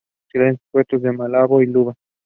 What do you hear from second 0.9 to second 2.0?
en Malabo y Luba.